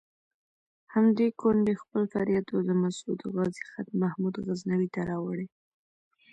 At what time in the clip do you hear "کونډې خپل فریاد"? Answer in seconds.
1.41-2.45